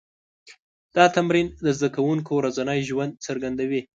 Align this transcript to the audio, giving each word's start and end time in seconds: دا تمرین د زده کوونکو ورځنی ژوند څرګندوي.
دا 0.95 1.05
تمرین 1.15 1.47
د 1.65 1.67
زده 1.77 1.89
کوونکو 1.95 2.31
ورځنی 2.39 2.79
ژوند 2.89 3.13
څرګندوي. 3.25 3.81